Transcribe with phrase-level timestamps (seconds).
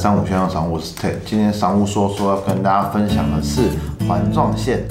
[0.00, 1.12] 三五宣用商务，我是 Ted。
[1.26, 3.68] 今天商务说说要跟大家分享的是
[4.08, 4.88] 环状线。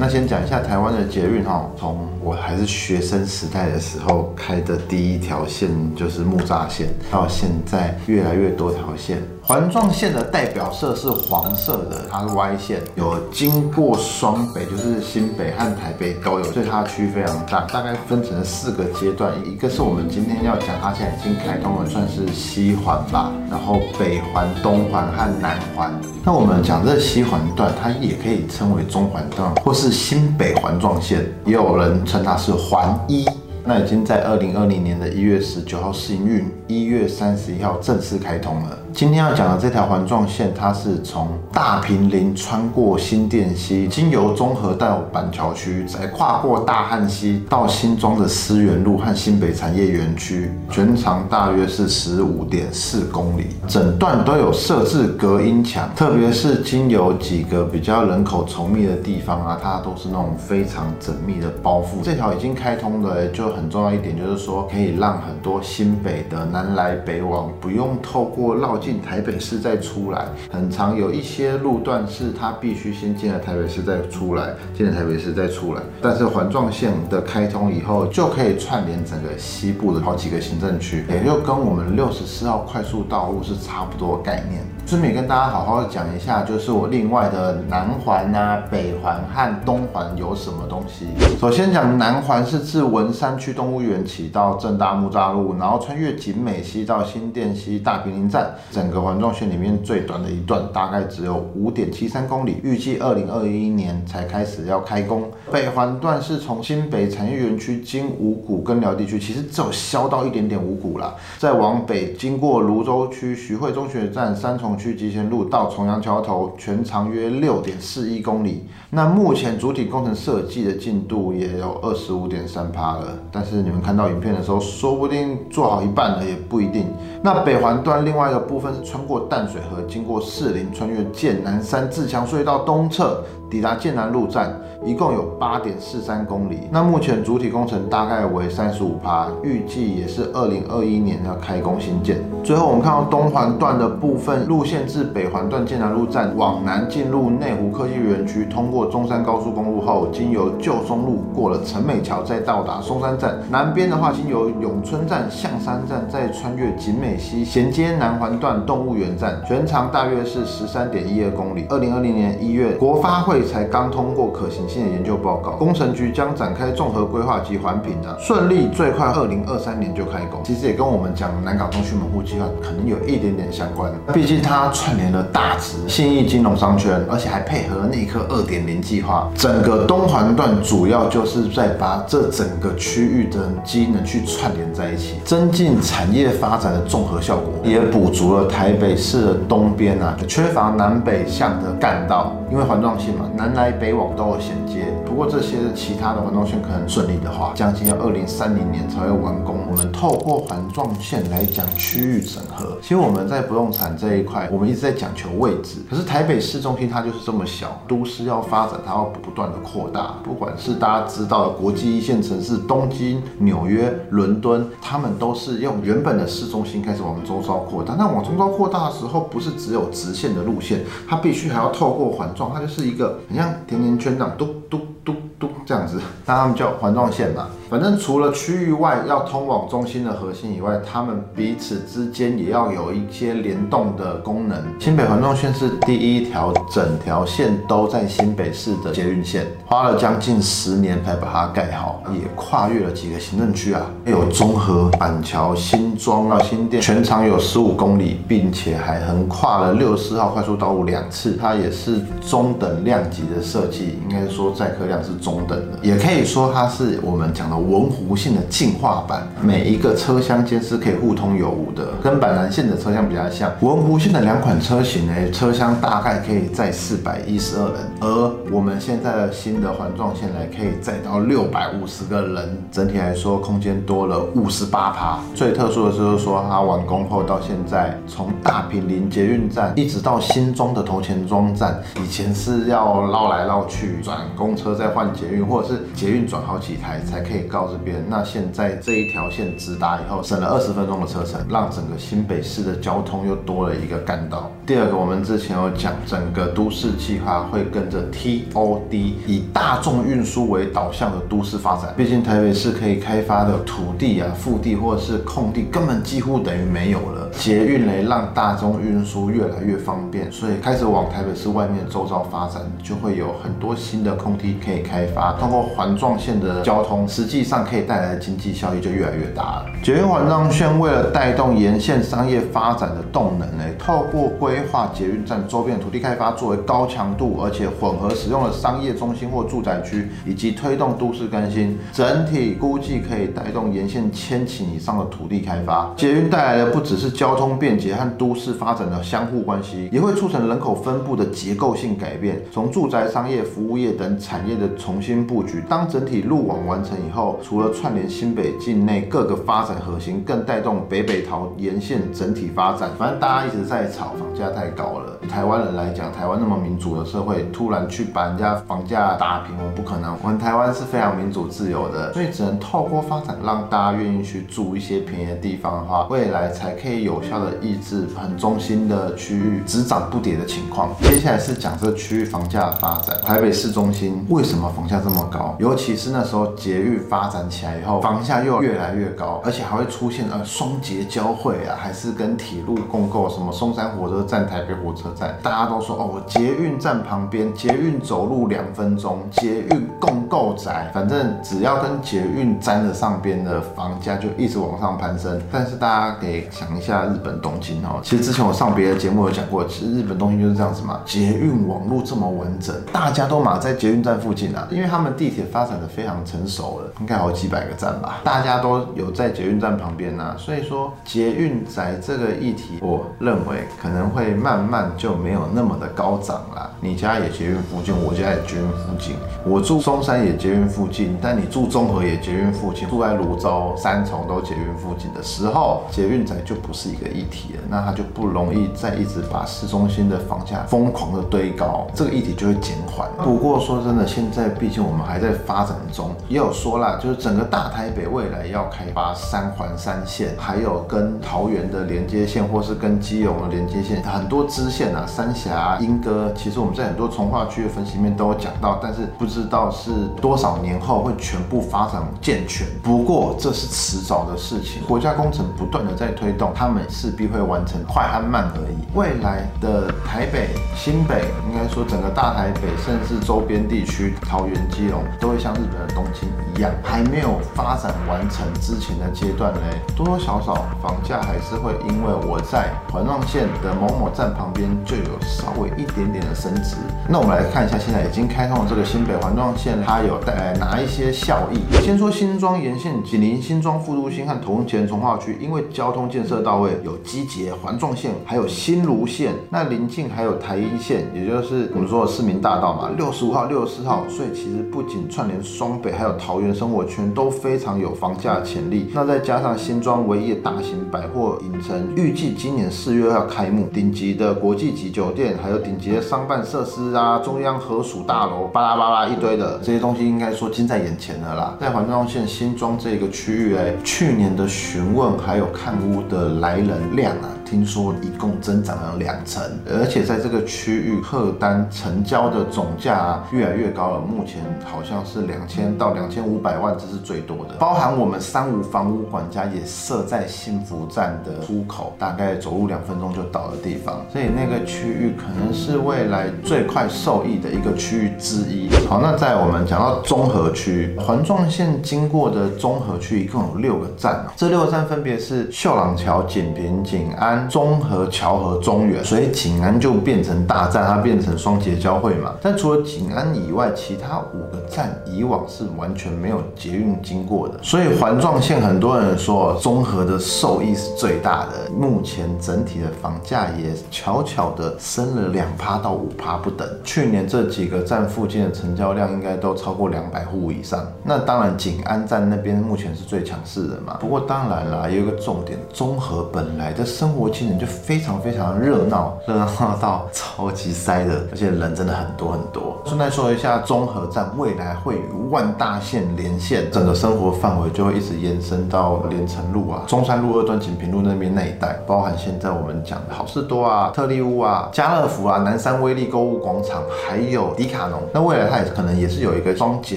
[0.00, 9.22] 那先讲一下台湾的捷运哈，从我还是学生时代的时候开的第一条线就是木栅线，到现在越来越多条线。
[9.42, 19.34] 环状线的代表色是黄色的，它是 Y 线，有经过双北，就是新北和台北都有，所以它的区非常大，大概分成了四个阶段。
[19.44, 25.92] 一个是我们今天要讲，它现在已经开通了，算是西环吧，然后北环、东环和南环。
[26.32, 33.26] 那我们讲这西环段，它也可以称为中环段，或是新北环状线，也有人称它是环一。
[33.64, 38.78] 那已经在二零二零年的一月十九号试营运，一月三十一号正式开通了。
[38.92, 62.02] 今天要讲的这条环状线，它是从大平林穿过新店溪，经由中和到板桥区，再跨过大汉溪到新庄的思源路和新北产业园区，全长大约是十五点四公里，整段都有设置隔音墙，特别是经由几个比较人口稠密的地方啊，它都是那种非常缜密的包覆。
[62.02, 68.80] 这条已经开通的，就很重要一点，就是说可以让很多新北的南来北往不用透过绕。
[68.80, 75.82] 进台北市再出来，很长有一些路段是它必须先进了台北市再出来，进了台北市再出来。
[76.00, 84.62] 但是环状线的开通以后，就可以串联整个西部的好几个行政区，也就跟我们六十四号快速道路是差不多概念。
[84.86, 91.06] 顺便跟大家好好讲一下，就是我另外的南环啊、北环和东环有什么东西。
[91.38, 105.30] 首先讲南环是自文山区动物园起到正大木栅路，然后穿越景美溪到新店溪大平林站，整个环状线里面最短的一段，大概只有五点七三公里，预计二零二一年才开始要开工。
[105.50, 114.70] 北环段是从新北产业园区经五股跟寮地区，其实只有削到一点点五股啦，再往北经过泸州区徐汇中学站三重。
[114.80, 118.64] 区集贤路到重阳桥头，全长约六点四一公里。
[118.88, 126.86] 那目前主体工程设计的进度也有二十五点三趴了，但是你们看到影片的时候，说不定做好一半了，也不一定。
[127.22, 133.22] 那北环段另外一个部分是穿过淡水河，经过士林，穿越剑南山自强隧道东侧。
[133.50, 136.60] 抵达剑南路站，一共有八点四三公里。
[136.70, 142.22] 那目前主体工程大概为三十五趴，预计也是二零二一年要开工新建。
[142.44, 153.36] 最后我们看到东环段的部分路线至北环段剑南路站往南进入内湖科技园区，通过中山高速公路后，经由旧松路过了陈美桥，再到达松山站。
[153.50, 161.66] 南边的话，经由永春站、象山站，再穿越景美溪，衔接南环段动物园站，全长大约是十三点一二公里。
[161.68, 163.40] 二零二零年一月，国发会。
[163.50, 170.40] 才刚通过可行性的研究报告，工程局将展开综合规划及环评的，顺利最快二零二三年就开工。
[170.44, 179.28] 其实也跟我们讲南港中区门户计划可能有一点点相关，毕竟它串联了大直、信义金融商圈，而且还配合内科二点零计划。
[179.34, 193.26] 整个东环段主要就是在把这整个区域的机能去串联在一起，增进产业发展的综合效果，也补足了台北市的东边啊缺乏南北向的干道，因为环状线嘛。
[193.36, 199.56] 南来北往都有衔接，不过这些其他的环状线可能顺利的话，将近要二零三零年才会完工。
[199.70, 202.76] 我们透过环状线来讲区域整合。
[202.82, 205.78] 其实我们在不动产这一块，我们一直在讲求位置。
[205.88, 210.14] 可是台北市中心它就是这么小，都市要发展，它要不断的扩大。
[210.22, 212.99] 不管是大家知道的国际一线城市东京、
[213.38, 217.94] 纽约、伦敦，他们都是用原本的市中心开始往周遭扩大。
[217.94, 223.18] 那往周遭扩大的时候，不是只有直线的路线，它必须还要透过环状，它就是一个。
[223.28, 227.46] 很像甜甜圈那样，嘟嘟嘟嘟这样子，那他们叫环状线嘛。
[227.70, 234.60] 反正除了区域外要通往中心的核心以外，他们彼此之间也要有一些联动的功能。
[234.80, 251.38] 新北环状线是第一条整条线都在新北市的捷运线，花了将近十年才把它盖好，也跨越了几个行政区啊，有中和、板桥、新庄啊、新店，全长有十五公里，并且还横跨了六十四号快速道路两次。
[251.40, 257.56] 它也是中等量级的设计，应该说载客量是中等的，也可以说它是我们讲的。
[257.56, 263.52] 文湖线的进化版，每一个车厢间是可以互通有无的，跟板南线的车厢比较像。
[263.60, 275.18] 文湖线的两款车型呢，车厢大概可以载四百一十二人，而我们现在的新的环状线呢可以载到六百五十个人，整体来说空间多了五十八趴。
[275.34, 288.02] 最特殊殊的是说，它完工后到现在，从大坪林捷运站一直到新庄的头前庄站，以前是要绕来绕去，转公车再换捷运，或者是捷运转好几台才可以到这边。
[288.08, 294.50] 那现在这一条线直达以后，省了二十分钟的车程，让整个新北市的交通又多了一个干道。
[294.66, 298.94] 第二个，我们之前有讲，整个都市计划会跟着 TOD
[299.26, 301.92] 以大众运输为导向的都市发展。
[301.94, 307.28] 毕竟台北市可以开发的土地啊、腹地或者是空地，根本几乎等于没有了。
[307.32, 315.32] 捷运呢，让大众运输越来越方便，所以开始往台北市外面周遭发展，就会有很多新的空地可以开发。
[315.34, 319.66] 通过环状线的交通，实际上可以带来的经济效益就越来越大了。
[319.82, 335.92] 捷运环状线为了带动沿线商业发展的动能呢，透过规划捷运站周边土地开发，作为高强度而且混合使用的商业中心或住宅区，以及推动都市更新，整体估计可以带动沿线千顷以上的土地开发。
[335.96, 345.64] 捷运带来的不只是交通便捷和都市发展的相互关系，也会促成人口分布的结构性改变，从住宅、商业、服务业等产业的重新布局。
[345.68, 352.90] 当整体路网完成以后，除了串联新北境内各个发展核心，更带动北北桃沿线整体发展。
[352.98, 360.16] 反正大家一直在炒房价太高了，台湾人来讲，台湾那么民主的社会，突然去把人家房价打平，我们不可能。
[360.22, 367.50] 我们台湾是非常民主自由的，所以只能透过发展，让大家愿意去住一些便宜的地方的话，未来才可以有效的。
[367.60, 370.88] 抑制很中心的区域只涨不跌的情况。
[371.02, 373.20] 接下来是讲这区域房价的发展。
[373.22, 375.56] 台北市中心为什么房价这么高？
[375.58, 395.40] 尤其是那时候捷运发展起来以后，房价又越来越高，而且还会出现呃双捷交汇啊，还是跟铁路共构，什么松山火车站、台北火车站，大家都说哦，捷运站旁边，捷运走路两分钟，捷运共构宅，反正只要跟捷运沾了上边的房价就一直往上攀升。
[395.50, 397.40] 但是大家可以想一下日本。
[397.40, 416.70] 东京哦，其实之前我上别的节目有讲过，其实日本东京就是这样子嘛，捷运网络这么完整，大家都马在捷运站附近啊，因为他们地铁发展的非常成熟了，应该有几百个站吧，大家都有在捷运站旁边呢，所以说捷运宅这个议题，我认为可能会慢慢就没有那么的高涨了。
[416.80, 419.14] 你家也捷运附近，我家也捷运附近，
[419.44, 427.60] 我住松山也捷运附近，但你住中和也捷运附近，住在泸州、三重都捷运附近的时候，捷运宅就不是一个议题了。
[427.68, 433.08] 那它就不容易再一直把市中心的房价疯狂的堆高，这个议题就会减缓。
[433.22, 449.90] 不过说真的，现在毕竟我们还在发展中，也有说啦，就是整个大台北未来要开发三环三线，还有跟桃园的连接线，或是跟基隆的连接线，很多支线啊，三峡、莺歌，其实我们在很多从化区的分析面都有讲到，但是不知道是
[450.20, 452.66] 多少年后会全部发展健全。
[452.82, 458.76] 不过这是迟早的事情，国家工程不断的在推动，他们势必会完成快和慢而已。
[458.94, 469.60] 未来的台北、新北，应该说整个大台北，甚至周边地区，桃园、基隆，都会像日本的东京一样，还没有发展完成之前的阶段呢，
[469.96, 476.76] 多多少少房价还是会因为我在环状线的某某站旁边就有稍微一点点的升值。
[477.08, 481.60] 那我们来看一下，现在已经开通的这个新北环状线，它有带来哪一些效益？
[481.82, 498.90] 先说新庄沿线紧邻新庄副都心和同前从化区，因为交通建设到位，有基捷环状线，还有新芦线，那临近还有台一线，也就是我们说的市民大道嘛，六十五号、六十四号，所以其实不仅串联双北，还有桃园生活圈都非常有房价潜力。
[498.92, 511.56] 那再加上新庄唯一的大型百货影城，预计今年四月要开幕，顶级的国际级酒店，还有顶级的商办设施啊，中央合署大楼，巴拉巴拉一堆的这些东西，应该说近在眼前了啦。
[511.60, 517.28] 在环状线新庄这个区域，哎，去年的询问还有看屋的来人量啊。
[517.50, 527.56] 听说一共增长了两成，而且在这个区域客单成交的总价越来越高了，目前好像是两千到两千五百万，这是最多的。
[527.58, 538.68] 包含我们三无房屋管家也设在幸福站的出口，大概走路两分钟就到的地方，所以那个区域可能是未来最快受益的一个区域之一。
[538.88, 547.39] 好，那在我们讲到综合区，环状线经过的综合区一共有六个站这六个站分别是秀朗桥、锦屏、锦安。
[547.48, 552.34] 中和、桥和、中原，所以景安就变成大站，它变成双捷交汇嘛。
[552.42, 561.70] 但除了景安以外，其他五个站以往是完全没有捷运经过的，所以环状线很多人说中和的受益是最大的。
[561.70, 566.68] 目前整体的房价也悄悄的升了两趴到五趴不等。
[566.84, 570.84] 去年这几个站附近的成交量应该都超过两百户以上。
[571.04, 573.96] 那当然景安站那边目前是最强势的嘛。
[574.00, 582.76] 不过当然啦，有一个重点，中和本来的生活机能就非常非常热闹， 热闹到超级塞的，而且人真的很多很多。
[582.86, 598.00] 顺带说一下，综合站未来会与万大线连线，整个生活范围就会一直延伸到连城路啊、中山路二段锦屏路那边那一带，包含现在我们讲的好事多啊、特利屋啊、家乐福啊、南山威力购物广场，还有迪卡侬。
[598.12, 599.96] 那未来它也可能也是有一个双捷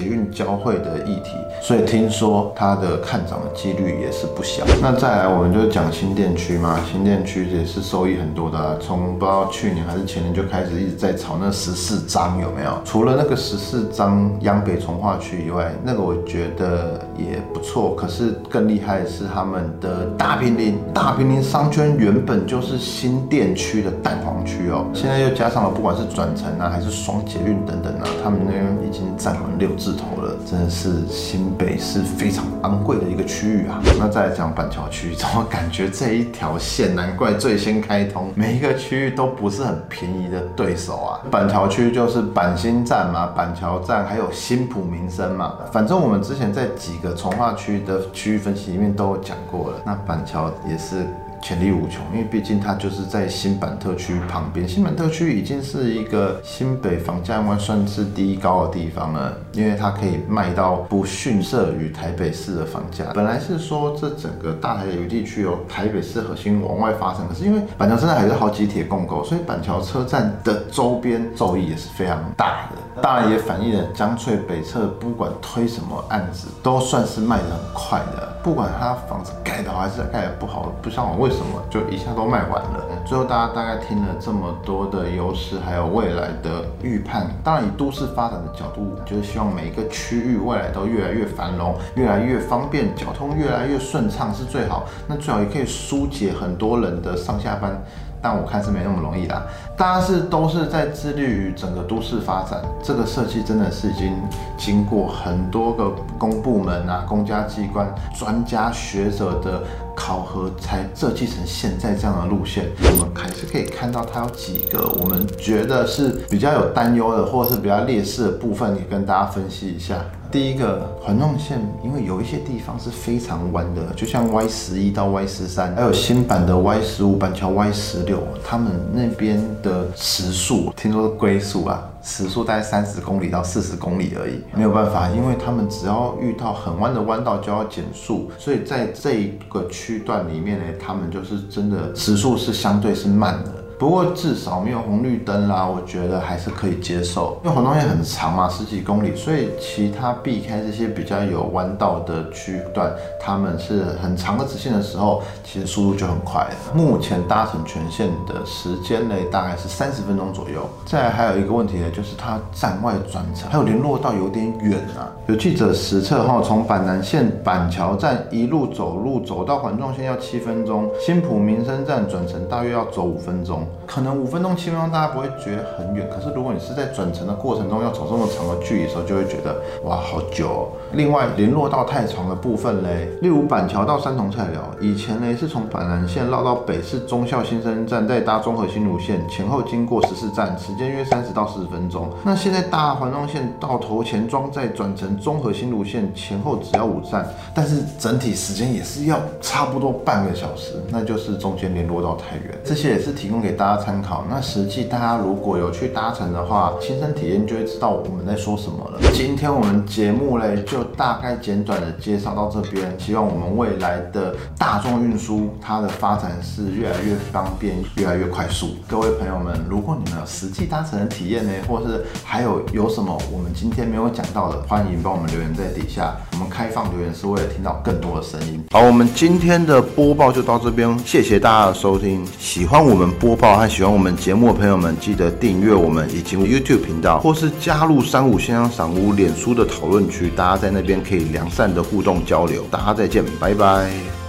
[0.00, 1.30] 运交汇的议题，
[1.62, 4.62] 所以听说它的看涨的几率也是不小。
[4.82, 12.78] 那再来，我们就讲新店区嘛，新店区也是收益很多的，啊，从不知道去年还是前年就开始一直在炒那十四张有没有？
[12.84, 17.94] 除了那个十四张央北从化区以外，那个我觉得也不错。
[17.94, 33.80] 可是更厉害的是他们的大平林，大平林商圈原本就是新店区的蛋黄区哦，现在又加上了不管是转乘啊，还是双捷运等等啊，他们那边已经站稳六字头了，真的是新北是非常昂贵的一个区域啊。
[33.98, 41.20] 那再来讲板桥区， 怎么感觉这一条线难怪最先开通，每一个区域都不是很便宜的对手啊。
[41.30, 49.78] 板桥区就是板新站嘛，板桥站还有新浦民生嘛，反正我们之前在几个从化区的区域分析里面都有讲过了。
[49.84, 51.06] 那板桥也是。
[51.44, 63.04] 潜力无穷，因为毕竟它就是在新版特区旁边，新版特区已经是一个新北房价应该算是第一高的地方了，因为它可以卖到不逊色于台北市的房价。
[63.12, 73.02] 本来是说这整个大台北地区由台北市核心往外发展，可是因为板桥真的还是好几铁共构，所以板桥车站的周边受益也是非常大的。
[73.02, 78.33] 当然也反映了江翠北侧不管推什么案子，都算是卖得很快的。
[78.44, 82.84] 不管他房子盖的好还是盖的不好，不像我为什么就一下都卖完了。
[83.06, 87.26] 最后大家大概听了这么多的优势，还有未来的预判。
[87.42, 94.84] 当然以都市发展的角度，就是希望每一个区域未来都越来越繁荣，越来越方便，交通越来越顺畅是最好。
[95.06, 97.82] 那最好也可以疏解很多人的上下班。
[98.24, 104.14] 但我看是没那么容易的，大家是都是在致力于整个都市发展，这个设计真的是已经
[104.56, 107.86] 经过很多个公部门啊、公家机关、
[108.18, 109.62] 专家学者的
[109.94, 112.64] 考核，才设计成现在这样的路线。
[112.98, 119.96] 我们还是可以看到它有几个我们觉得是比较有担忧的，或者是比较劣势的部分，也跟大家分析一下。
[120.34, 143.52] 第一个环状线，因为有一些地方是非常弯的，就像 Y 十一到 Y 十三，还有新版的 Y 十五、板桥 Y 十六，他们那边的时速，听说是龟速啊，时速大概三十公里到四十公里而已，没有办法，因为他们只要遇到很弯的弯道就要减速，所以在这一个区段里面呢，他们就是真的时速是相对是慢的。
[143.84, 147.38] 不过至少没有红绿灯啦，我觉得还是可以接受。
[147.44, 156.54] 因为环状线很长嘛，十几公里，所以其他避开这些比较有弯道的区段，他们是很长的直线的时候，其实速度就很快了。
[156.72, 160.66] 目前搭乘全线的时间呢，大概是三十分钟左右。
[160.86, 165.12] 再还有一个问题呢，就是它站外转乘还有联络道有点远啊。
[165.26, 173.66] 有记者实测哈，从板南线板桥站一路走路走到环状线要七分钟，新浦民生站转乘大约要走五分钟。
[173.86, 180.48] 可能五分钟、七分钟大家不会觉得很远，可是如果你是在转乘的过程中要走这么长的距离的时候，就会觉得哇好久。
[180.48, 180.68] 哦。
[180.92, 192.10] 另外联络到太长的部分嘞，例如板桥到三重菜寮，以前嘞是从板南线绕到北市中校新生站，再搭中和新路线，前后经过十四站，时间约三十到四十分钟。
[192.22, 202.58] 那现在搭环状线到头前庄，再转乘中和新路线，前后只要五站，但是整体时间也是要差不多半个小时，那就是中间联络到太远。
[202.64, 203.53] 这些也是提供给。
[203.54, 204.24] 大家参考。
[204.28, 209.00] 那实际大家如果有去搭乘的话，亲身体验就会知道我们在说什么了。
[209.12, 212.94] 今天我们节目嘞就大概简短的介绍到这边。
[212.98, 218.70] 希望我们未来的大众运输它的发展是越来越方便，越来越快速。
[218.88, 226.16] 各位朋友们，如果你们有实际搭乘的体验呢，或是还有有什么我们今天没有讲到的，欢迎帮我们留言在底下。
[226.34, 228.62] 我们开放留言是为了听到更多的声音。
[228.72, 232.26] 好，我们今天的播报就到这边，谢谢大家的收听。
[232.38, 233.56] 喜欢我们播报。
[233.56, 242.64] 和喜欢我们节目的朋友们，记得订阅我们以及 YouTube 频道，或是加入三五先生赏屋脸书的讨论区，大家在那边可以良善的互动交流。
[242.68, 244.23] 大家再见，拜拜。